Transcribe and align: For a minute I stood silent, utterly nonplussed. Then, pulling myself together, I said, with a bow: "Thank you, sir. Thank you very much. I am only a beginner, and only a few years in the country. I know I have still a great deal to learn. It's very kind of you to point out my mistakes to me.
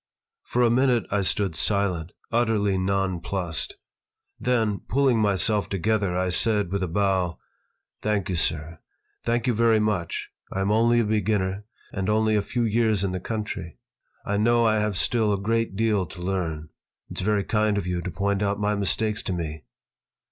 For 0.41 0.63
a 0.63 0.71
minute 0.71 1.05
I 1.11 1.21
stood 1.21 1.55
silent, 1.55 2.11
utterly 2.31 2.75
nonplussed. 2.75 3.75
Then, 4.39 4.79
pulling 4.89 5.19
myself 5.19 5.69
together, 5.69 6.17
I 6.17 6.29
said, 6.29 6.71
with 6.71 6.81
a 6.81 6.87
bow: 6.87 7.37
"Thank 8.01 8.27
you, 8.27 8.35
sir. 8.35 8.79
Thank 9.23 9.45
you 9.45 9.53
very 9.53 9.79
much. 9.79 10.31
I 10.51 10.61
am 10.61 10.71
only 10.71 10.99
a 11.01 11.05
beginner, 11.05 11.65
and 11.93 12.09
only 12.09 12.35
a 12.35 12.41
few 12.41 12.63
years 12.63 13.03
in 13.03 13.11
the 13.11 13.19
country. 13.19 13.77
I 14.25 14.37
know 14.37 14.65
I 14.65 14.79
have 14.79 14.97
still 14.97 15.31
a 15.33 15.39
great 15.39 15.75
deal 15.75 16.07
to 16.07 16.19
learn. 16.19 16.69
It's 17.11 17.21
very 17.21 17.43
kind 17.43 17.77
of 17.77 17.85
you 17.85 18.01
to 18.01 18.09
point 18.09 18.41
out 18.41 18.59
my 18.59 18.73
mistakes 18.73 19.21
to 19.21 19.33
me. 19.33 19.65